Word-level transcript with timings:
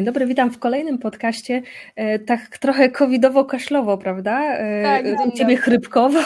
Dzień 0.00 0.04
dobry, 0.06 0.26
witam 0.26 0.50
w 0.50 0.58
kolejnym 0.58 0.98
podcaście. 0.98 1.62
E, 1.96 2.18
tak 2.18 2.58
trochę 2.58 2.88
covidowo-kaszlowo, 2.88 3.98
prawda? 3.98 4.54
E, 4.54 4.82
tak, 4.82 5.26
U 5.26 5.32
ciebie 5.32 5.56
chrypkowo. 5.56 6.20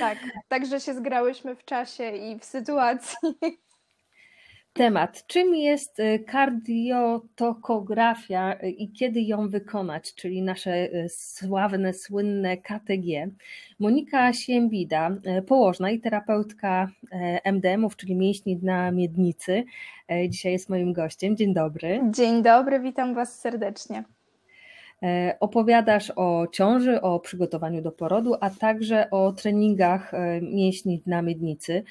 Tak, 0.00 0.18
także 0.48 0.80
się 0.80 0.94
zgrałyśmy 0.94 1.56
w 1.56 1.64
czasie 1.64 2.10
i 2.10 2.38
w 2.38 2.44
sytuacji. 2.44 3.16
Temat. 4.74 5.26
Czym 5.26 5.54
jest 5.54 6.00
e, 6.00 6.18
kardiotokografia 6.18 8.52
i 8.52 8.92
kiedy 8.92 9.20
ją 9.20 9.48
wykonać, 9.48 10.14
czyli 10.14 10.42
nasze 10.42 10.88
sławne, 11.08 11.92
słynne 11.92 12.56
KTG. 12.56 13.28
Monika 13.78 14.32
Siembida, 14.32 15.10
położna 15.46 15.90
i 15.90 16.00
terapeutka 16.00 16.88
MDM-ów, 17.44 17.96
czyli 17.96 18.16
mięśni 18.16 18.56
dna 18.56 18.90
miednicy, 18.90 19.64
dzisiaj 20.28 20.52
jest 20.52 20.68
moim 20.68 20.92
gościem. 20.92 21.36
Dzień 21.36 21.54
dobry. 21.54 22.00
Dzień 22.10 22.42
dobry, 22.42 22.80
witam 22.80 23.14
Was 23.14 23.40
serdecznie. 23.40 24.04
Opowiadasz 25.40 26.12
o 26.16 26.46
ciąży, 26.52 27.00
o 27.00 27.20
przygotowaniu 27.20 27.82
do 27.82 27.92
porodu, 27.92 28.34
a 28.40 28.50
także 28.50 29.10
o 29.10 29.32
treningach 29.32 30.12
mięśni 30.42 31.02
na 31.06 31.22
miednicy. 31.22 31.84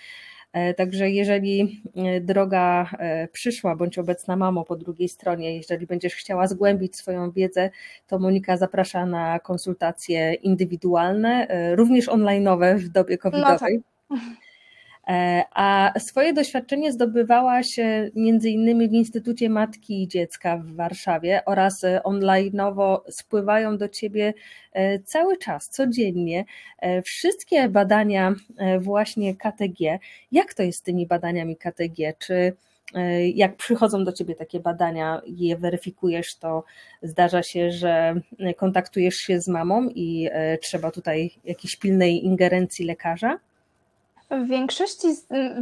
Także 0.78 1.10
jeżeli 1.10 1.84
droga 2.22 2.90
przyszła 3.32 3.76
bądź 3.76 4.00
obecna 4.00 4.36
mamo 4.36 4.64
po 4.66 4.76
drugiej 4.76 5.10
stronie, 5.10 5.58
jeżeli 5.58 5.88
będziesz 5.88 6.16
chciała 6.16 6.48
zgłębić 6.48 6.96
swoją 6.96 7.32
wiedzę, 7.32 7.70
to 8.08 8.20
Monika 8.20 8.58
zaprasza 8.58 9.06
na 9.06 9.40
konsultacje 9.40 10.34
indywidualne, 10.34 11.48
również 11.76 12.08
online'owe 12.08 12.78
w 12.78 12.90
dobie 12.90 13.18
covidowej. 13.18 13.84
No 14.10 14.18
tak. 14.18 14.20
E, 15.08 15.44
a 15.52 15.94
swoje 16.00 16.34
doświadczenie 16.34 16.92
zdobywałaś 16.92 17.80
między 18.16 18.50
innymi 18.50 18.90
w 18.90 18.94
Instytucie 18.94 19.50
Matki 19.50 20.04
i 20.04 20.08
Dziecka 20.08 20.58
w 20.58 20.76
Warszawie 20.76 21.42
oraz 21.46 21.84
e, 21.84 22.02
online'owo 22.04 22.98
spływają 23.10 23.78
do 23.78 23.90
ciebie 23.90 24.34
e, 24.74 25.00
cały 25.00 25.38
czas, 25.38 25.70
codziennie 25.70 26.46
wszystkie 27.04 27.70
badania 27.70 28.36
właśnie 28.80 29.36
KTG. 29.36 30.00
Jak 30.32 30.54
to 30.54 30.64
jest 30.64 30.80
z 30.80 30.82
tymi 30.82 31.08
badaniami 31.08 31.58
KTG? 31.58 32.14
Czy 32.20 32.54
jak 33.34 33.56
przychodzą 33.56 34.04
do 34.04 34.12
ciebie 34.12 34.36
takie 34.36 34.60
badania, 34.60 35.22
je 35.26 35.58
weryfikujesz, 35.58 36.36
to 36.36 36.64
zdarza 37.02 37.44
się, 37.44 37.72
że 37.72 38.16
kontaktujesz 38.58 39.16
się 39.16 39.42
z 39.42 39.48
mamą 39.48 39.90
i 39.96 40.30
trzeba 40.62 40.92
tutaj 40.92 41.32
jakiejś 41.44 41.76
pilnej 41.76 42.26
ingerencji 42.26 42.86
lekarza? 42.86 43.40
W 44.34 44.48
większości, 44.48 45.08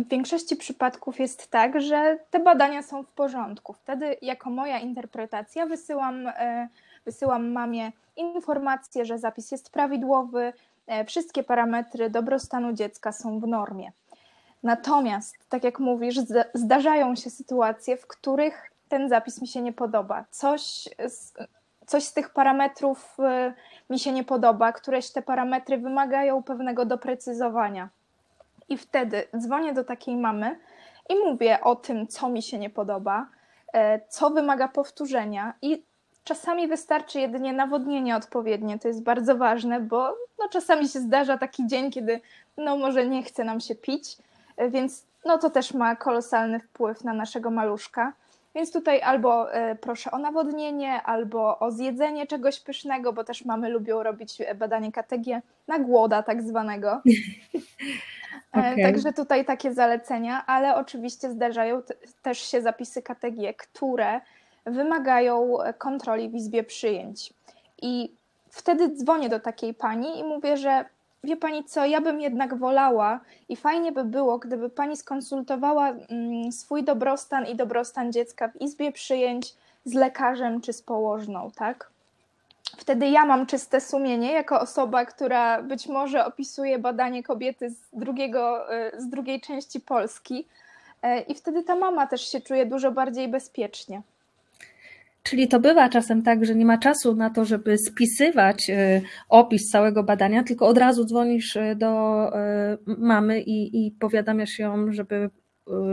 w 0.06 0.08
większości 0.10 0.56
przypadków 0.56 1.20
jest 1.20 1.48
tak, 1.48 1.82
że 1.82 2.18
te 2.30 2.40
badania 2.40 2.84
są 2.84 3.04
w 3.04 3.08
porządku. 3.08 3.74
Wtedy, 3.74 4.18
jako 4.22 4.50
moja 4.50 4.80
interpretacja, 4.80 5.66
wysyłam, 5.66 6.28
e, 6.28 6.68
wysyłam 7.06 7.52
mamie 7.52 7.92
informację, 8.16 9.06
że 9.06 9.20
zapis 9.20 9.52
jest 9.52 9.70
prawidłowy, 9.70 10.54
e, 10.88 11.06
wszystkie 11.06 11.44
parametry 11.44 12.10
dobrostanu 12.10 12.74
dziecka 12.74 13.12
są 13.12 13.40
w 13.40 13.48
normie. 13.48 13.92
Natomiast, 14.64 15.38
tak 15.50 15.64
jak 15.64 15.80
mówisz, 15.80 16.16
zdarzają 16.54 17.16
się 17.16 17.30
sytuacje, 17.30 17.98
w 17.98 18.08
których 18.08 18.72
ten 18.90 19.10
zapis 19.10 19.42
mi 19.42 19.48
się 19.48 19.62
nie 19.62 19.74
podoba. 19.74 20.26
Coś 20.32 20.90
z, 21.08 21.34
coś 21.86 22.04
z 22.04 22.14
tych 22.14 22.30
parametrów 22.30 23.18
e, 23.20 23.54
mi 23.90 24.00
się 24.00 24.12
nie 24.12 24.24
podoba, 24.24 24.72
któreś 24.72 25.12
te 25.12 25.22
parametry 25.22 25.78
wymagają 25.78 26.44
pewnego 26.44 26.86
doprecyzowania 26.86 27.90
i 28.72 28.78
wtedy 28.78 29.28
dzwonię 29.38 29.74
do 29.74 29.84
takiej 29.84 30.16
mamy 30.16 30.60
i 31.10 31.16
mówię 31.16 31.62
o 31.62 31.76
tym, 31.76 32.08
co 32.08 32.30
mi 32.30 32.42
się 32.42 32.60
nie 32.60 32.70
podoba, 32.70 33.28
e, 33.74 34.00
co 34.10 34.30
wymaga 34.30 34.68
powtórzenia 34.68 35.54
i 35.62 35.84
czasami 36.24 36.68
wystarczy 36.68 37.20
jedynie 37.20 37.54
nawodnienie 37.54 38.16
odpowiednie. 38.16 38.80
To 38.80 38.88
jest 38.88 39.04
bardzo 39.04 39.38
ważne, 39.38 39.80
bo 39.80 40.16
no, 40.40 40.50
czasami 40.50 40.88
się 40.88 41.00
zdarza 41.00 41.38
taki 41.38 41.68
dzień, 41.68 41.92
kiedy 41.92 42.22
no, 42.58 42.78
może 42.78 43.08
nie 43.08 43.24
chce 43.24 43.44
nam 43.44 43.60
się 43.60 43.76
pić, 43.76 44.18
e, 44.58 44.70
więc 44.70 45.06
no, 45.26 45.38
to 45.38 45.50
też 45.50 45.74
ma 45.74 45.96
kolosalny 45.96 46.60
wpływ 46.60 47.04
na 47.04 47.14
naszego 47.14 47.52
maluszka. 47.52 48.14
Więc 48.56 48.72
tutaj 48.72 49.02
albo 49.02 49.54
e, 49.54 49.76
proszę 49.76 50.12
o 50.12 50.18
nawodnienie, 50.18 51.02
albo 51.02 51.60
o 51.60 51.72
zjedzenie 51.72 52.28
czegoś 52.28 52.60
pysznego, 52.60 53.14
bo 53.14 53.24
też 53.24 53.46
mamy 53.46 53.70
lubią 53.70 54.04
robić 54.04 54.38
badanie 54.56 54.92
KTG 54.92 55.42
na 55.68 55.80
głoda 55.80 56.24
tak 56.24 56.42
zwanego. 56.44 57.02
E, 58.56 58.60
okay. 58.60 58.84
Także 58.84 59.14
tutaj 59.14 59.46
takie 59.46 59.74
zalecenia, 59.74 60.46
ale 60.46 60.76
oczywiście 60.76 61.32
zdarzają 61.32 61.82
też 62.22 62.40
się 62.40 62.62
zapisy 62.62 63.02
KTG, 63.02 63.54
które 63.54 64.22
wymagają 64.66 65.58
kontroli 65.78 66.30
w 66.30 66.36
izbie 66.36 66.64
przyjęć. 66.64 67.34
I 67.82 68.12
wtedy 68.50 68.90
dzwonię 68.96 69.30
do 69.30 69.40
takiej 69.40 69.74
pani 69.74 70.20
i 70.20 70.24
mówię, 70.24 70.58
że 70.58 70.86
wie 71.24 71.38
pani 71.38 71.64
co, 71.64 71.86
ja 71.86 72.02
bym 72.02 72.22
jednak 72.22 72.56
wolała 72.56 73.20
i 73.50 73.56
fajnie 73.56 73.92
by 73.92 74.04
było, 74.04 74.38
gdyby 74.38 74.70
pani 74.70 74.98
skonsultowała 74.98 75.90
mm, 75.90 76.52
swój 76.52 76.84
dobrostan 76.84 77.46
i 77.46 77.56
dobrostan 77.56 78.12
dziecka 78.12 78.48
w 78.48 78.62
izbie 78.62 78.92
przyjęć 78.92 79.54
z 79.86 79.94
lekarzem 79.94 80.62
czy 80.62 80.74
z 80.74 80.82
położną, 80.82 81.52
tak? 81.56 81.91
Wtedy 82.78 83.10
ja 83.10 83.26
mam 83.26 83.46
czyste 83.46 83.82
sumienie 83.82 84.32
jako 84.32 84.60
osoba, 84.60 85.06
która 85.06 85.64
być 85.64 85.88
może 85.88 86.26
opisuje 86.26 86.80
badanie 86.80 87.24
kobiety 87.24 87.70
z, 87.70 87.90
drugiego, 87.94 88.74
e, 88.74 89.02
z 89.02 89.10
drugiej 89.10 89.42
części 89.42 89.80
Polski. 89.80 90.46
E, 91.02 91.22
I 91.22 91.36
wtedy 91.36 91.64
ta 91.64 91.76
mama 91.76 92.08
też 92.08 92.32
się 92.32 92.42
czuje 92.42 92.66
dużo 92.66 92.92
bardziej 92.92 93.28
bezpiecznie. 93.28 94.02
Czyli 95.24 95.48
to 95.48 95.60
bywa 95.60 95.90
czasem 95.90 96.24
tak, 96.24 96.46
że 96.46 96.56
nie 96.56 96.66
ma 96.66 96.78
czasu 96.78 97.16
na 97.16 97.30
to, 97.30 97.46
żeby 97.46 97.78
spisywać 97.78 98.70
e, 98.70 99.02
opis 99.30 99.70
całego 99.72 100.04
badania, 100.04 100.44
tylko 100.44 100.68
od 100.68 100.78
razu 100.78 101.06
dzwonisz 101.06 101.58
do 101.76 101.92
mamy 102.86 103.42
i, 103.42 103.86
i 103.88 103.92
powiadamiasz 103.92 104.60
ją, 104.60 104.94
żeby 104.94 105.30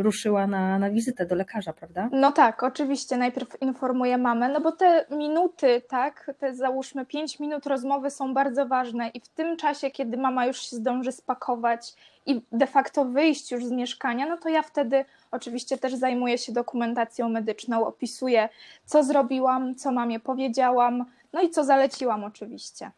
ruszyła 0.02 0.46
na, 0.46 0.78
na 0.78 0.90
wizytę 0.90 1.26
do 1.26 1.34
lekarza, 1.34 1.72
prawda? 1.72 2.08
No 2.12 2.32
tak, 2.32 2.62
oczywiście. 2.62 3.16
Najpierw 3.16 3.62
informuję 3.62 4.18
mamę, 4.18 4.48
no 4.48 4.60
bo 4.60 4.72
te 4.72 5.06
minuty, 5.10 5.82
tak, 5.88 6.30
te 6.38 6.54
załóżmy 6.54 7.06
5 7.06 7.40
minut 7.40 7.66
rozmowy 7.66 8.10
są 8.10 8.34
bardzo 8.34 8.66
ważne 8.66 9.08
i 9.08 9.20
w 9.20 9.28
tym 9.28 9.56
czasie, 9.56 9.90
kiedy 9.90 10.16
mama 10.16 10.46
już 10.46 10.60
się 10.60 10.76
zdąży 10.76 11.12
spakować 11.12 11.94
i 12.26 12.42
de 12.52 12.66
facto 12.66 13.04
wyjść 13.04 13.52
już 13.52 13.66
z 13.66 13.70
mieszkania, 13.70 14.26
no 14.26 14.36
to 14.36 14.48
ja 14.48 14.62
wtedy 14.62 15.04
oczywiście 15.30 15.78
też 15.78 15.94
zajmuję 15.94 16.38
się 16.38 16.52
dokumentacją 16.52 17.28
medyczną, 17.28 17.86
opisuję, 17.86 18.48
co 18.84 19.04
zrobiłam, 19.04 19.74
co 19.74 19.92
mamie 19.92 20.20
powiedziałam, 20.20 21.04
no 21.32 21.42
i 21.42 21.50
co 21.50 21.64
zaleciłam 21.64 22.24
oczywiście. 22.24 22.90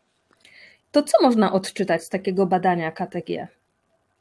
To 0.92 1.02
co 1.02 1.22
można 1.22 1.52
odczytać 1.52 2.04
z 2.04 2.08
takiego 2.08 2.47
badania 2.47 2.92
KTG? 2.92 3.48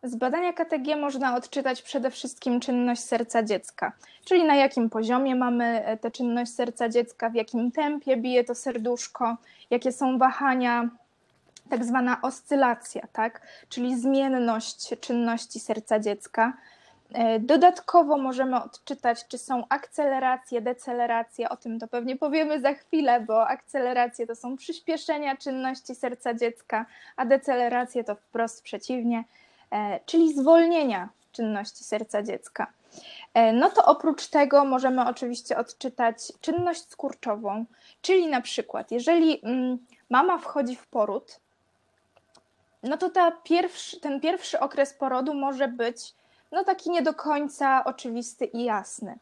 Z 0.03 0.15
badania 0.15 0.53
KTG 0.53 0.95
można 0.95 1.35
odczytać 1.35 1.81
przede 1.81 2.11
wszystkim 2.11 2.59
czynność 2.59 3.01
serca 3.01 3.43
dziecka, 3.43 3.91
czyli 4.25 4.43
na 4.43 4.55
jakim 4.55 4.89
poziomie 4.89 5.35
mamy 5.35 5.85
e, 5.85 5.97
tę 5.97 6.11
czynność 6.11 6.53
serca 6.53 6.89
dziecka, 6.89 7.29
w 7.29 7.35
jakim 7.35 7.71
tempie 7.71 8.17
bije 8.17 8.43
to 8.43 8.55
serduszko, 8.55 9.37
jakie 9.69 9.91
są 9.91 10.17
wahania, 10.17 10.89
tak 11.69 11.85
zwana 11.85 12.21
oscylacja, 12.21 13.07
tak? 13.13 13.41
czyli 13.69 13.99
zmienność 13.99 14.99
czynności 14.99 15.59
serca 15.59 15.99
dziecka. 15.99 16.53
E, 17.13 17.39
dodatkowo 17.39 18.17
możemy 18.17 18.63
odczytać, 18.63 19.27
czy 19.27 19.37
są 19.37 19.63
akceleracje, 19.69 20.61
deceleracje, 20.61 21.49
o 21.49 21.57
tym 21.57 21.79
to 21.79 21.87
pewnie 21.87 22.15
powiemy 22.15 22.61
za 22.61 22.73
chwilę, 22.73 23.19
bo 23.19 23.47
akceleracje 23.47 24.27
to 24.27 24.35
są 24.35 24.57
przyspieszenia 24.57 25.37
czynności 25.37 25.95
serca 25.95 26.33
dziecka, 26.33 26.85
a 27.15 27.25
deceleracje 27.25 28.03
to 28.03 28.15
wprost 28.15 28.63
przeciwnie, 28.63 29.23
czyli 30.05 30.33
zwolnienia 30.33 31.09
czynności 31.31 31.83
serca 31.83 32.23
dziecka. 32.23 32.67
E, 33.33 33.53
no 33.53 33.69
to 33.69 33.85
oprócz 33.85 34.27
tego 34.27 34.65
możemy 34.65 35.07
oczywiście 35.07 35.57
odczytać 35.57 36.17
czynność 36.41 36.89
skurczową, 36.89 37.65
czyli 38.01 38.27
na 38.27 38.41
przykład, 38.41 38.91
jeżeli 38.91 39.45
mm, 39.45 39.77
mama 40.09 40.37
wchodzi 40.37 40.75
w 40.75 40.87
poród, 40.87 41.39
no 42.83 42.97
to 42.97 43.09
ta 43.09 43.31
pierwszy, 43.31 43.99
ten 43.99 44.19
pierwszy 44.19 44.59
okres 44.59 44.93
porodu 44.93 45.33
może 45.33 45.67
być 45.67 46.13
no 46.51 46.63
taki 46.63 46.89
nie 46.89 47.01
do 47.01 47.13
końca 47.13 47.83
oczywisty 47.83 48.45
i 48.45 48.63
jasny. 48.63 49.19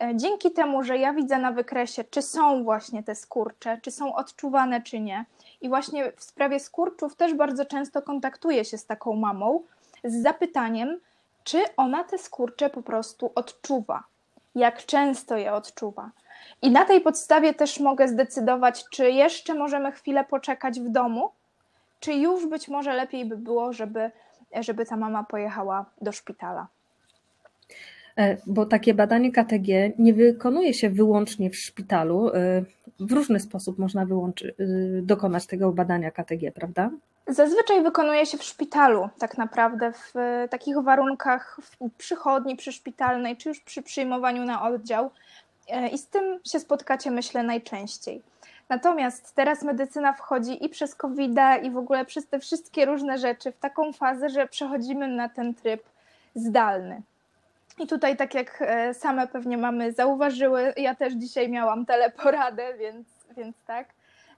E, 0.00 0.16
dzięki 0.16 0.50
temu, 0.50 0.82
że 0.84 0.98
ja 0.98 1.12
widzę 1.12 1.38
na 1.38 1.52
wykresie, 1.52 2.04
czy 2.04 2.22
są 2.22 2.64
właśnie 2.64 3.02
te 3.02 3.14
skurcze, 3.14 3.78
czy 3.82 3.90
są 3.90 4.14
odczuwane, 4.14 4.82
czy 4.82 5.00
nie, 5.00 5.24
i 5.60 5.68
właśnie 5.68 6.12
w 6.16 6.24
sprawie 6.24 6.60
skurczów 6.60 7.16
też 7.16 7.34
bardzo 7.34 7.64
często 7.64 8.02
kontaktuję 8.02 8.64
się 8.64 8.78
z 8.78 8.86
taką 8.86 9.16
mamą, 9.16 9.62
z 10.04 10.22
zapytaniem, 10.22 11.00
czy 11.44 11.58
ona 11.76 12.04
te 12.04 12.18
skurcze 12.18 12.70
po 12.70 12.82
prostu 12.82 13.32
odczuwa, 13.34 14.04
jak 14.54 14.86
często 14.86 15.36
je 15.36 15.52
odczuwa. 15.52 16.10
I 16.62 16.70
na 16.70 16.84
tej 16.84 17.00
podstawie 17.00 17.54
też 17.54 17.80
mogę 17.80 18.08
zdecydować, 18.08 18.84
czy 18.90 19.10
jeszcze 19.10 19.54
możemy 19.54 19.92
chwilę 19.92 20.24
poczekać 20.24 20.80
w 20.80 20.88
domu, 20.88 21.30
czy 22.00 22.14
już 22.14 22.46
być 22.46 22.68
może 22.68 22.94
lepiej 22.94 23.24
by 23.24 23.36
było, 23.36 23.72
żeby, 23.72 24.10
żeby 24.60 24.86
ta 24.86 24.96
mama 24.96 25.24
pojechała 25.24 25.84
do 26.00 26.12
szpitala. 26.12 26.66
E, 28.16 28.36
bo 28.46 28.66
takie 28.66 28.94
badanie 28.94 29.32
KTG 29.32 29.92
nie 29.98 30.14
wykonuje 30.14 30.74
się 30.74 30.90
wyłącznie 30.90 31.50
w 31.50 31.56
szpitalu. 31.56 32.28
E, 32.28 32.64
w 33.00 33.12
różny 33.12 33.40
sposób 33.40 33.78
można 33.78 34.06
wyłączy, 34.06 34.54
e, 34.58 35.02
dokonać 35.02 35.46
tego 35.46 35.72
badania 35.72 36.10
KTG, 36.10 36.52
prawda? 36.52 36.90
Zazwyczaj 37.26 37.82
wykonuje 37.82 38.26
się 38.26 38.38
w 38.38 38.42
szpitalu, 38.42 39.08
tak 39.18 39.38
naprawdę, 39.38 39.92
w 39.92 40.14
takich 40.50 40.78
warunkach 40.78 41.58
w 41.62 41.90
przychodni 41.98 42.56
przyszpitalnej, 42.56 43.36
czy 43.36 43.48
już 43.48 43.60
przy 43.60 43.82
przyjmowaniu 43.82 44.44
na 44.44 44.62
oddział. 44.62 45.10
I 45.92 45.98
z 45.98 46.06
tym 46.06 46.40
się 46.44 46.60
spotkacie, 46.60 47.10
myślę, 47.10 47.42
najczęściej. 47.42 48.22
Natomiast 48.68 49.34
teraz 49.34 49.62
medycyna 49.62 50.12
wchodzi 50.12 50.64
i 50.64 50.68
przez 50.68 50.94
covid 50.94 51.32
i 51.62 51.70
w 51.70 51.76
ogóle 51.76 52.04
przez 52.04 52.26
te 52.26 52.40
wszystkie 52.40 52.84
różne 52.84 53.18
rzeczy 53.18 53.52
w 53.52 53.58
taką 53.58 53.92
fazę, 53.92 54.28
że 54.28 54.46
przechodzimy 54.46 55.08
na 55.08 55.28
ten 55.28 55.54
tryb 55.54 55.82
zdalny. 56.34 57.02
I 57.78 57.86
tutaj, 57.86 58.16
tak 58.16 58.34
jak 58.34 58.62
e, 58.62 58.94
same 58.94 59.26
pewnie 59.26 59.58
mamy 59.58 59.92
zauważyły, 59.92 60.74
ja 60.76 60.94
też 60.94 61.14
dzisiaj 61.14 61.48
miałam 61.48 61.86
teleporadę, 61.86 62.74
więc, 62.78 63.06
więc 63.36 63.56
tak. 63.66 63.88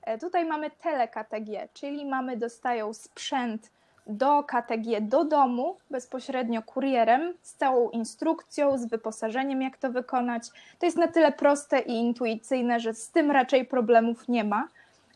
E, 0.06 0.18
tutaj 0.18 0.44
mamy 0.44 0.70
tele-KTG, 0.70 1.68
czyli 1.74 2.06
mamy 2.06 2.36
dostają 2.36 2.94
sprzęt 2.94 3.70
do 4.06 4.42
KTG 4.44 5.00
do 5.00 5.24
domu 5.24 5.76
bezpośrednio 5.90 6.62
kurierem 6.62 7.34
z 7.42 7.54
całą 7.54 7.90
instrukcją, 7.90 8.78
z 8.78 8.86
wyposażeniem, 8.86 9.62
jak 9.62 9.76
to 9.76 9.90
wykonać. 9.90 10.48
To 10.78 10.86
jest 10.86 10.98
na 10.98 11.08
tyle 11.08 11.32
proste 11.32 11.78
i 11.78 11.92
intuicyjne, 11.92 12.80
że 12.80 12.94
z 12.94 13.10
tym 13.10 13.30
raczej 13.30 13.64
problemów 13.64 14.28
nie 14.28 14.44
ma. 14.44 14.68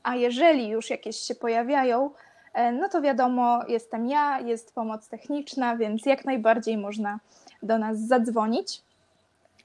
A 0.02 0.16
jeżeli 0.16 0.68
już 0.68 0.90
jakieś 0.90 1.16
się 1.16 1.34
pojawiają, 1.34 2.10
e, 2.54 2.72
no 2.72 2.88
to 2.88 3.00
wiadomo, 3.00 3.60
jestem 3.68 4.06
ja, 4.06 4.40
jest 4.40 4.74
pomoc 4.74 5.08
techniczna, 5.08 5.76
więc 5.76 6.06
jak 6.06 6.24
najbardziej 6.24 6.78
można 6.78 7.18
do 7.62 7.78
nas 7.78 7.98
zadzwonić. 7.98 8.82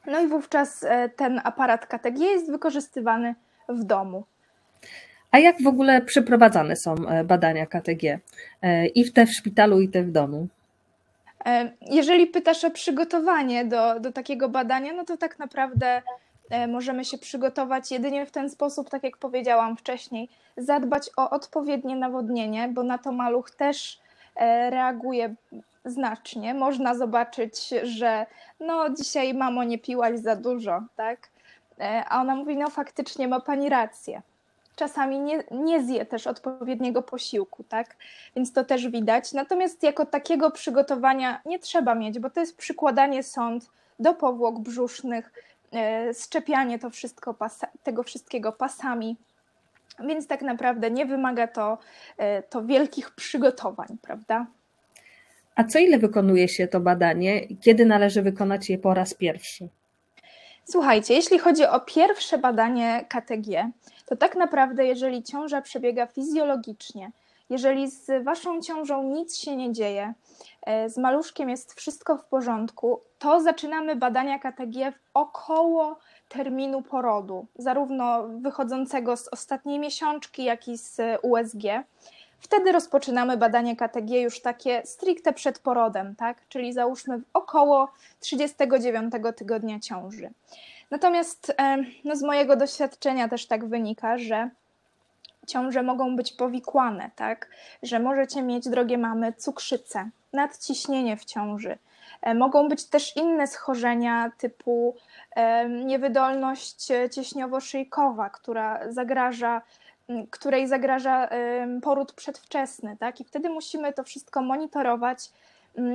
No 0.07 0.19
i 0.19 0.27
wówczas 0.27 0.83
e, 0.83 1.09
ten 1.09 1.41
aparat 1.43 1.85
KTG 1.85 2.19
jest 2.19 2.51
wykorzystywany 2.51 3.35
w 3.69 3.83
domu. 3.83 4.23
A 5.35 5.39
jak 5.39 5.61
w 5.61 5.67
ogóle 5.67 6.01
przeprowadzane 6.01 6.75
są 6.75 6.95
e, 6.95 7.23
badania 7.23 7.65
KTG? 7.65 8.19
E, 8.61 8.87
I 8.87 9.03
w 9.03 9.13
te 9.13 9.25
w 9.25 9.33
szpitalu, 9.33 9.81
i 9.81 9.89
te 9.89 10.03
w 10.03 10.11
domu? 10.11 10.47
Jeżeli 11.81 12.27
pytasz 12.27 12.63
o 12.63 12.71
przygotowanie 12.71 13.65
do, 13.65 13.99
do 13.99 14.11
takiego 14.11 14.49
badania, 14.49 14.93
no 14.93 15.05
to 15.05 15.17
tak 15.17 15.39
naprawdę 15.39 16.01
możemy 16.67 17.05
się 17.05 17.17
przygotować 17.17 17.91
jedynie 17.91 18.25
w 18.25 18.31
ten 18.31 18.49
sposób, 18.49 18.89
tak 18.89 19.03
jak 19.03 19.17
powiedziałam 19.17 19.77
wcześniej, 19.77 20.29
zadbać 20.57 21.09
o 21.17 21.29
odpowiednie 21.29 21.95
nawodnienie, 21.95 22.69
bo 22.73 22.83
na 22.83 22.97
to 22.97 23.11
maluch 23.11 23.51
też 23.51 23.99
reaguje 24.69 25.35
znacznie. 25.85 26.53
Można 26.53 26.95
zobaczyć, 26.95 27.69
że 27.83 28.25
no 28.59 28.89
dzisiaj 28.89 29.33
mamo 29.33 29.63
nie 29.63 29.77
piłaś 29.79 30.19
za 30.19 30.35
dużo, 30.35 30.83
tak? 30.95 31.29
E, 31.79 32.03
a 32.09 32.21
ona 32.21 32.35
mówi, 32.35 32.57
no 32.57 32.69
faktycznie 32.69 33.27
ma 33.27 33.39
pani 33.39 33.69
rację. 33.69 34.21
Czasami 34.75 35.19
nie, 35.19 35.43
nie 35.51 35.83
zje 35.83 36.05
też 36.05 36.27
odpowiedniego 36.27 37.01
posiłku, 37.01 37.63
tak? 37.63 37.95
Więc 38.35 38.53
to 38.53 38.63
też 38.63 38.87
widać. 38.87 39.33
Natomiast 39.33 39.83
jako 39.83 40.05
takiego 40.05 40.51
przygotowania 40.51 41.41
nie 41.45 41.59
trzeba 41.59 41.95
mieć, 41.95 42.19
bo 42.19 42.29
to 42.29 42.39
jest 42.39 42.57
przykładanie 42.57 43.23
sąd 43.23 43.69
do 43.99 44.13
powłok 44.13 44.59
brzusznych, 44.59 45.31
e, 45.73 46.13
szczepianie 46.13 46.79
to 46.79 46.89
wszystko 46.89 47.33
pasa, 47.33 47.67
tego 47.83 48.03
wszystkiego 48.03 48.51
pasami. 48.51 49.17
Więc 49.99 50.27
tak 50.27 50.41
naprawdę 50.41 50.91
nie 50.91 51.05
wymaga 51.05 51.47
to, 51.47 51.77
e, 52.17 52.43
to 52.43 52.65
wielkich 52.65 53.11
przygotowań, 53.11 53.87
prawda? 54.01 54.45
A 55.55 55.63
co 55.63 55.79
ile 55.79 55.99
wykonuje 55.99 56.47
się 56.47 56.67
to 56.67 56.79
badanie? 56.79 57.41
Kiedy 57.61 57.85
należy 57.85 58.21
wykonać 58.21 58.69
je 58.69 58.77
po 58.77 58.93
raz 58.93 59.13
pierwszy? 59.13 59.67
Słuchajcie, 60.65 61.13
jeśli 61.13 61.39
chodzi 61.39 61.65
o 61.65 61.79
pierwsze 61.79 62.37
badanie 62.37 63.05
KTG, 63.09 63.71
to 64.05 64.15
tak 64.15 64.35
naprawdę, 64.35 64.85
jeżeli 64.85 65.23
ciąża 65.23 65.61
przebiega 65.61 66.07
fizjologicznie, 66.07 67.11
jeżeli 67.49 67.91
z 67.91 68.23
waszą 68.23 68.61
ciążą 68.61 69.03
nic 69.03 69.37
się 69.37 69.55
nie 69.55 69.73
dzieje, 69.73 70.13
e, 70.61 70.89
z 70.89 70.97
maluszkiem 70.97 71.49
jest 71.49 71.73
wszystko 71.73 72.17
w 72.17 72.25
porządku, 72.25 73.01
to 73.19 73.41
zaczynamy 73.41 73.95
badania 73.95 74.39
KTG 74.39 74.91
w 74.91 74.99
około 75.13 75.99
terminu 76.29 76.81
porodu, 76.81 77.45
zarówno 77.55 78.27
wychodzącego 78.27 79.17
z 79.17 79.27
ostatniej 79.27 79.79
miesiączki, 79.79 80.43
jak 80.43 80.67
i 80.67 80.77
z 80.77 81.01
USG. 81.21 81.63
Wtedy 82.39 82.71
rozpoczynamy 82.71 83.37
badanie 83.37 83.75
KTG 83.75 84.21
już 84.21 84.41
takie 84.41 84.81
stricte 84.85 85.33
przed 85.33 85.59
porodem, 85.59 86.15
tak? 86.15 86.47
czyli 86.49 86.73
załóżmy 86.73 87.21
około 87.33 87.91
39 88.19 89.13
tygodnia 89.35 89.79
ciąży. 89.79 90.29
Natomiast 90.91 91.55
no 92.03 92.15
z 92.15 92.23
mojego 92.23 92.55
doświadczenia 92.55 93.27
też 93.27 93.47
tak 93.47 93.65
wynika, 93.65 94.17
że 94.17 94.49
ciąże 95.47 95.83
mogą 95.83 96.15
być 96.15 96.33
powikłane, 96.33 97.11
tak? 97.15 97.49
że 97.83 97.99
możecie 97.99 98.41
mieć, 98.41 98.69
drogie 98.69 98.97
mamy, 98.97 99.33
cukrzycę, 99.33 100.09
nadciśnienie 100.33 101.17
w 101.17 101.25
ciąży. 101.25 101.77
E, 102.21 102.33
mogą 102.33 102.69
być 102.69 102.85
też 102.85 103.17
inne 103.17 103.47
schorzenia 103.47 104.31
typu 104.37 104.95
niewydolność 105.85 106.87
cieśniowo-szyjkowa, 107.09 108.29
która 108.29 108.91
zagraża 108.91 109.61
której 110.29 110.67
zagraża 110.67 111.29
poród 111.81 112.13
przedwczesny, 112.13 112.97
tak? 112.99 113.21
I 113.21 113.23
wtedy 113.23 113.49
musimy 113.49 113.93
to 113.93 114.03
wszystko 114.03 114.41
monitorować 114.41 115.31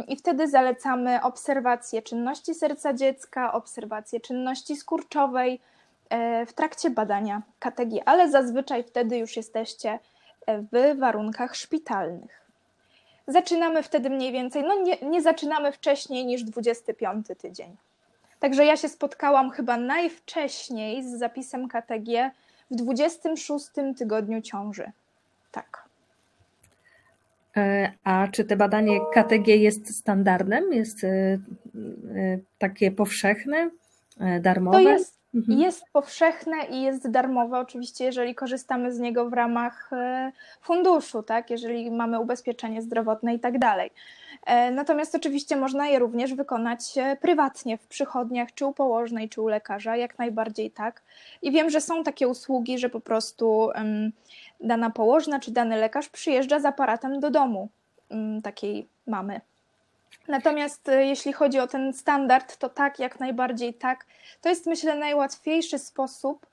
i 0.08 0.16
wtedy 0.16 0.48
zalecamy 0.48 1.22
obserwację 1.22 2.02
czynności 2.02 2.54
serca 2.54 2.94
dziecka, 2.94 3.52
obserwację 3.52 4.20
czynności 4.20 4.76
skurczowej 4.76 5.60
e, 6.10 6.46
w 6.46 6.52
trakcie 6.52 6.90
badania 6.90 7.42
KTG, 7.58 8.02
ale 8.06 8.30
zazwyczaj 8.30 8.84
wtedy 8.84 9.18
już 9.18 9.36
jesteście 9.36 9.98
e, 10.46 10.58
w 10.58 10.98
warunkach 10.98 11.56
szpitalnych. 11.56 12.40
Zaczynamy 13.26 13.82
wtedy 13.82 14.10
mniej 14.10 14.32
więcej, 14.32 14.62
no 14.62 14.74
nie, 14.82 14.96
nie 15.02 15.22
zaczynamy 15.22 15.72
wcześniej 15.72 16.26
niż 16.26 16.42
25 16.44 17.26
tydzień. 17.38 17.76
Także 18.40 18.64
ja 18.64 18.76
się 18.76 18.88
spotkałam 18.88 19.50
chyba 19.50 19.76
najwcześniej 19.76 21.04
z 21.04 21.18
zapisem 21.18 21.68
KTG 21.68 22.30
w 22.70 22.74
26 22.74 23.66
tygodniu 23.98 24.42
ciąży. 24.42 24.92
Tak. 25.52 25.89
E, 27.60 27.92
a 28.04 28.28
czy 28.28 28.44
te 28.44 28.56
badanie 28.56 29.00
KTG 29.14 29.48
jest 29.48 29.96
standardem? 29.98 30.72
Jest 30.72 31.04
e, 31.04 31.08
e, 31.08 31.38
takie 32.58 32.92
powszechne, 32.92 33.70
darmowe? 34.40 34.82
To 34.82 34.90
jest, 34.90 35.19
mhm. 35.34 35.58
jest 35.60 35.84
powszechne 35.92 36.56
i 36.70 36.82
jest 36.82 37.10
darmowe, 37.10 37.58
oczywiście, 37.58 38.04
jeżeli 38.04 38.34
korzystamy 38.34 38.92
z 38.92 38.98
niego 38.98 39.30
w 39.30 39.32
ramach 39.32 39.90
funduszu, 40.62 41.22
tak? 41.22 41.50
jeżeli 41.50 41.90
mamy 41.90 42.20
ubezpieczenie 42.20 42.82
zdrowotne 42.82 43.34
i 43.34 43.40
tak 43.40 43.58
dalej. 43.58 43.90
Natomiast 44.72 45.14
oczywiście 45.14 45.56
można 45.56 45.86
je 45.86 45.98
również 45.98 46.34
wykonać 46.34 46.80
prywatnie 47.20 47.78
w 47.78 47.86
przychodniach, 47.86 48.54
czy 48.54 48.66
u 48.66 48.72
położnej, 48.72 49.28
czy 49.28 49.42
u 49.42 49.48
lekarza, 49.48 49.96
jak 49.96 50.18
najbardziej 50.18 50.70
tak. 50.70 51.02
I 51.42 51.52
wiem, 51.52 51.70
że 51.70 51.80
są 51.80 52.04
takie 52.04 52.28
usługi, 52.28 52.78
że 52.78 52.88
po 52.88 53.00
prostu 53.00 53.70
dana 54.60 54.90
położna 54.90 55.40
czy 55.40 55.50
dany 55.50 55.76
lekarz 55.76 56.08
przyjeżdża 56.08 56.60
z 56.60 56.64
aparatem 56.64 57.20
do 57.20 57.30
domu 57.30 57.68
takiej 58.42 58.86
mamy. 59.06 59.40
Natomiast 60.28 60.88
e, 60.88 61.06
jeśli 61.06 61.32
chodzi 61.32 61.58
o 61.58 61.66
ten 61.66 61.92
standard, 61.92 62.56
to 62.56 62.68
tak, 62.68 62.98
jak 62.98 63.20
najbardziej 63.20 63.74
tak. 63.74 64.06
To 64.40 64.48
jest 64.48 64.66
myślę 64.66 64.96
najłatwiejszy 64.96 65.78
sposób, 65.78 66.46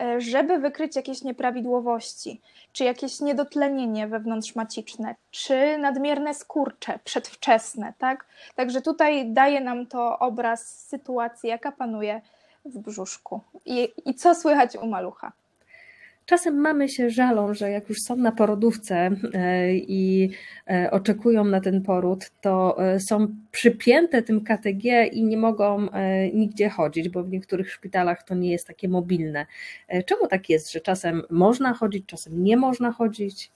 e, 0.00 0.20
żeby 0.20 0.58
wykryć 0.58 0.96
jakieś 0.96 1.22
nieprawidłowości, 1.22 2.40
czy 2.72 2.84
jakieś 2.84 3.20
niedotlenienie 3.20 4.08
wewnątrzmaciczne, 4.08 5.14
czy 5.30 5.78
nadmierne 5.78 6.34
skurcze 6.34 6.98
przedwczesne, 7.04 7.92
tak? 7.98 8.24
Także 8.54 8.82
tutaj 8.82 9.32
daje 9.32 9.60
nam 9.60 9.86
to 9.86 10.18
obraz 10.18 10.86
sytuacji, 10.88 11.48
jaka 11.48 11.72
panuje 11.72 12.20
w 12.64 12.78
brzuszku 12.78 13.40
i, 13.64 13.92
i 14.04 14.14
co 14.14 14.34
słychać 14.34 14.76
u 14.76 14.86
malucha. 14.86 15.32
Czasem 16.32 16.60
mamy 16.60 16.88
się 16.88 17.10
żalą, 17.10 17.54
że 17.54 17.70
jak 17.70 17.88
już 17.88 17.98
są 18.02 18.16
na 18.16 18.32
porodówce 18.32 19.10
e, 19.34 19.74
i 19.74 20.30
e, 20.70 20.90
oczekują 20.90 21.44
na 21.44 21.60
ten 21.60 21.82
poród, 21.82 22.30
to 22.40 22.84
e, 22.84 23.00
są 23.00 23.28
przypięte 23.50 24.22
tym 24.22 24.44
KTG 24.44 25.06
i 25.12 25.24
nie 25.24 25.36
mogą 25.36 25.88
nigdzie 26.32 26.68
chodzić, 26.68 27.08
bo 27.08 27.22
w 27.22 27.30
niektórych 27.30 27.72
szpitalach 27.72 28.22
to 28.22 28.34
nie 28.34 28.50
jest 28.50 28.66
takie 28.66 28.88
mobilne. 28.88 29.46
Czemu 30.06 30.26
tak 30.26 30.48
jest, 30.48 30.72
że 30.72 30.80
czasem 30.80 31.22
można 31.30 31.74
chodzić, 31.74 32.06
czasem 32.06 32.44
nie 32.44 32.56
można 32.56 32.92
chodzić? 32.92 33.50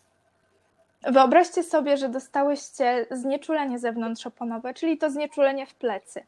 Wyobraźcie 1.12 1.62
sobie, 1.62 1.96
że 1.96 2.08
dostałyście 2.08 3.06
znieczulenie 3.10 3.78
zewnątrzoponowe, 3.78 4.74
czyli 4.74 4.98
to 4.98 5.10
znieczulenie 5.10 5.66
w 5.66 5.74
plecy. 5.74 6.20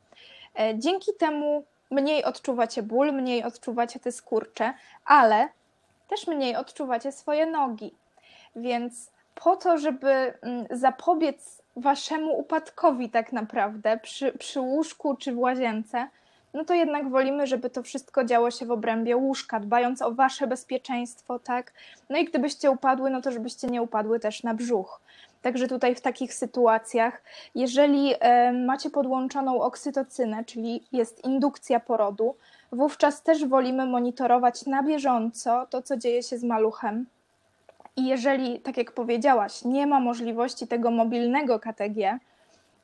Dzięki 0.74 1.10
temu 1.18 1.64
mniej 1.90 2.24
odczuwacie 2.24 2.82
ból, 2.82 3.12
mniej 3.12 3.42
odczuwacie 3.42 4.00
te 4.00 4.12
skurcze, 4.12 4.74
ale 5.04 5.48
też 6.08 6.26
mniej 6.26 6.56
odczuwacie 6.56 7.12
swoje 7.12 7.46
nogi. 7.46 7.94
Więc 8.56 9.10
po 9.34 9.56
to, 9.56 9.78
żeby 9.78 10.08
mm, 10.08 10.66
zapobiec 10.70 11.62
waszemu 11.76 12.38
upadkowi 12.38 13.10
tak 13.10 13.32
naprawdę 13.32 13.98
przy, 14.02 14.32
przy 14.32 14.60
łóżku 14.60 15.16
czy 15.16 15.32
w 15.32 15.38
łazience, 15.38 16.08
no 16.54 16.64
to 16.64 16.74
jednak 16.74 17.10
wolimy, 17.10 17.46
żeby 17.46 17.70
to 17.70 17.82
wszystko 17.82 18.24
działo 18.24 18.50
się 18.50 18.66
w 18.66 18.70
obrębie 18.70 19.16
łóżka, 19.16 19.60
dbając 19.60 20.02
o 20.02 20.12
wasze 20.12 20.46
bezpieczeństwo, 20.46 21.38
tak? 21.38 21.72
No 22.10 22.18
i 22.18 22.24
gdybyście 22.24 22.70
upadły, 22.70 23.10
no 23.10 23.20
to 23.20 23.32
żebyście 23.32 23.66
nie 23.66 23.82
upadły 23.82 24.20
też 24.20 24.42
na 24.42 24.54
brzuch. 24.54 25.00
Także 25.42 25.68
tutaj 25.68 25.94
w 25.94 26.00
takich 26.00 26.34
sytuacjach, 26.34 27.22
jeżeli 27.54 28.14
macie 28.66 28.90
podłączoną 28.90 29.60
oksytocynę, 29.60 30.44
czyli 30.44 30.82
jest 30.92 31.24
indukcja 31.24 31.80
porodu, 31.80 32.34
wówczas 32.72 33.22
też 33.22 33.46
wolimy 33.46 33.86
monitorować 33.86 34.66
na 34.66 34.82
bieżąco 34.82 35.66
to, 35.70 35.82
co 35.82 35.96
dzieje 35.96 36.22
się 36.22 36.38
z 36.38 36.44
maluchem. 36.44 37.06
I 37.96 38.06
jeżeli, 38.06 38.60
tak 38.60 38.76
jak 38.76 38.92
powiedziałaś, 38.92 39.64
nie 39.64 39.86
ma 39.86 40.00
możliwości 40.00 40.66
tego 40.66 40.90
mobilnego 40.90 41.60
KTG, 41.60 42.18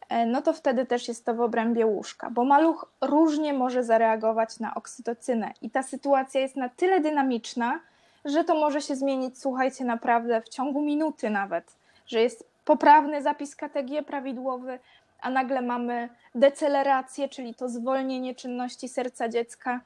e, 0.09 0.27
no 0.27 0.43
to 0.43 0.53
wtedy 0.53 0.87
też 0.87 1.09
jest 1.09 1.25
to 1.25 1.35
w 1.35 1.41
obrębie 1.41 1.87
łóżka, 1.87 2.31
bo 2.31 2.45
maluch 2.45 2.93
różnie 3.01 3.53
może 3.53 3.85
zareagować 3.85 4.61
na 4.61 4.75
oksytocynę 4.75 5.53
i 5.63 5.71
ta 5.71 5.83
sytuacja 5.83 6.41
jest 6.41 6.57
na 6.57 6.69
tyle 6.69 7.01
dynamiczna, 7.01 7.81
że 8.25 8.45
to 8.45 8.55
może 8.55 8.81
się 8.81 8.97
zmienić, 8.97 9.39
słuchajcie, 9.39 9.85
naprawdę 9.85 10.41
w 10.41 10.49
ciągu 10.49 10.83
minuty 10.83 11.31
nawet, 11.31 11.77
że 12.07 12.21
jest 12.21 12.49
poprawny 12.65 13.23
zapis 13.23 13.57
KTG 13.57 14.03
prawidłowy, 14.03 14.79
a 15.25 15.31
nagle 15.31 15.63
mamy 15.63 16.09
decelerację, 16.35 17.29
czyli 17.29 17.55
to 17.55 17.69
zwolnienie 17.69 18.35
czynności 18.35 18.89
serca 18.89 19.29
dziecka 19.29 19.81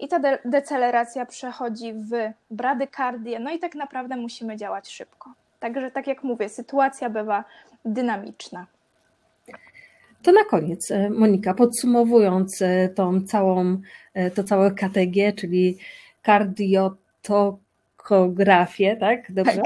i 0.00 0.08
ta 0.08 0.18
de 0.18 0.38
deceleracja 0.44 1.26
przechodzi 1.26 1.92
w 1.92 2.10
bradykardię, 2.50 3.40
no 3.40 3.50
i 3.50 3.58
tak 3.58 3.74
naprawdę 3.74 4.16
musimy 4.16 4.56
działać 4.56 4.90
szybko. 4.90 5.30
Także 5.60 5.90
tak 5.90 6.06
jak 6.06 6.24
mówię, 6.24 6.48
sytuacja 6.48 7.10
bywa 7.10 7.44
dynamiczna. 7.84 8.66
To 10.22 10.32
na 10.32 10.44
koniec, 10.44 10.90
e, 10.90 11.10
Monika, 11.10 11.54
podsumowując 11.54 12.62
e, 12.62 12.88
tą 12.88 13.20
całą, 13.26 13.80
e, 14.14 14.30
to 14.30 14.44
całe 14.44 14.70
KTG, 14.70 15.32
czyli 15.32 15.78
kardiotok 16.22 17.56
echografię, 18.04 18.96
tak? 18.96 19.32
Dobrze? 19.32 19.62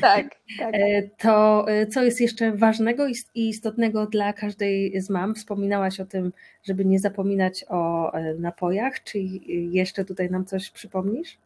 Tak, 0.00 0.26
tak, 0.58 0.72
tak. 0.72 0.72
To 1.18 1.66
co 1.90 2.02
jest 2.02 2.20
jeszcze 2.20 2.52
ważnego 2.52 3.06
i 3.34 3.48
istotnego 3.48 4.06
dla 4.06 4.32
każdej 4.32 5.00
z 5.00 5.10
mam? 5.10 5.34
Wspominałaś 5.34 6.00
o 6.00 6.04
tym, 6.04 6.32
żeby 6.62 6.84
nie 6.84 6.98
zapominać 6.98 7.64
o 7.68 8.12
e, 8.12 8.34
napojach. 8.34 9.02
Czy 9.04 9.18
jeszcze 9.48 10.04
tutaj 10.04 10.30
nam 10.30 10.44
coś 10.44 10.70
przypomnisz? 10.70 11.38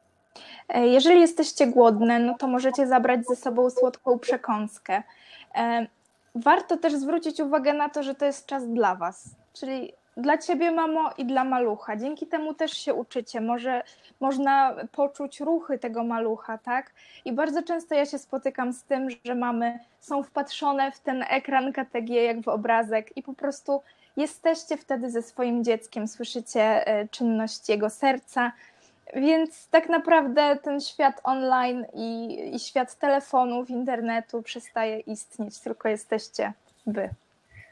E, 0.68 0.86
jeżeli 0.86 1.20
jesteście 1.20 1.66
głodne, 1.66 2.18
no 2.18 2.34
to 2.38 2.48
możecie 2.48 2.86
zabrać 2.86 3.26
ze 3.26 3.36
sobą 3.36 3.70
słodką 3.70 4.18
przekąskę. 4.18 5.02
Warto 6.34 6.76
też 6.76 6.94
zwrócić 6.94 7.40
uwagę 7.40 7.72
na 7.72 7.88
to, 7.88 8.02
że 8.02 8.14
to 8.14 8.24
jest 8.24 8.46
czas 8.46 8.68
dla 8.68 8.94
Was, 8.94 9.36
czyli 9.52 9.92
dla 10.16 10.38
ciebie, 10.38 10.70
mamo, 10.70 11.10
i 11.18 11.24
dla 11.24 11.44
malucha. 11.44 11.96
Dzięki 11.96 12.26
temu 12.26 12.54
też 12.54 12.72
się 12.72 12.94
uczycie. 12.94 13.40
Może 13.40 13.82
można 14.20 14.76
poczuć 14.92 15.40
ruchy 15.40 15.78
tego 15.78 16.04
malucha, 16.04 16.58
tak? 16.58 16.92
I 17.24 17.32
bardzo 17.32 17.62
często 17.62 17.94
ja 17.94 18.06
się 18.06 18.18
spotykam 18.18 18.72
z 18.72 18.82
tym, 18.82 19.08
że 19.24 19.34
mamy 19.34 19.78
są 20.00 20.22
wpatrzone 20.22 20.92
w 20.92 21.00
ten 21.00 21.24
ekran 21.30 21.72
KTG 21.72 22.24
jak 22.24 22.40
w 22.40 22.48
obrazek 22.48 23.16
i 23.16 23.22
po 23.22 23.34
prostu 23.34 23.82
jesteście 24.16 24.76
wtedy 24.76 25.10
ze 25.10 25.22
swoim 25.22 25.64
dzieckiem, 25.64 26.08
słyszycie 26.08 26.86
e, 26.86 27.08
czynność 27.08 27.68
jego 27.68 27.90
serca. 27.90 28.52
Więc 29.14 29.68
tak 29.68 29.88
naprawdę 29.88 30.58
ten 30.62 30.80
świat 30.80 31.20
online 31.24 31.86
i, 31.94 32.40
i 32.54 32.58
świat 32.58 32.94
telefonów, 32.94 33.70
internetu 33.70 34.42
przestaje 34.42 35.00
istnieć, 35.00 35.60
tylko 35.60 35.88
jesteście 35.88 36.52
wy. 36.86 37.10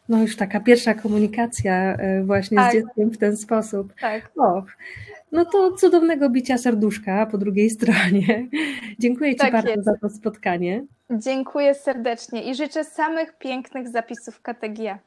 No 0.08 0.22
już 0.22 0.36
taka 0.36 0.60
pierwsza 0.60 0.94
komunikacja 0.94 1.96
e, 1.96 2.24
właśnie 2.24 2.56
tak. 2.56 2.72
z 2.72 2.74
dzieckiem 2.74 3.10
w 3.10 3.18
ten 3.18 3.36
sposób. 3.36 3.92
Tak. 4.00 4.30
Och, 4.36 4.64
no 5.32 5.44
to 5.44 5.72
cudownego 5.72 6.30
bicia 6.30 6.58
serduszka 6.58 7.26
po 7.26 7.38
drugiej 7.38 7.70
stronie. 7.76 8.46
Dziękuję 8.98 9.30
Ci 9.30 9.38
tak 9.38 9.52
bardzo 9.52 9.70
jest. 9.70 9.84
za 9.84 9.96
to 10.00 10.10
spotkanie. 10.10 10.84
Dziękuję 11.10 11.74
serdecznie 11.74 12.50
i 12.50 12.54
życzę 12.54 12.84
samych 12.84 13.38
pięknych 13.38 13.88
zapisów 13.88 14.40
KTG. 14.40 14.98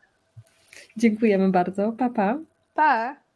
Dziękujemy 0.97 1.49
bardzo. 1.49 1.91
Pa, 1.91 2.09
pa. 2.09 2.37
Pa. 2.75 3.26